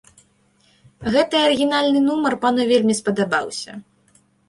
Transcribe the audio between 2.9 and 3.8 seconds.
спадабаўся.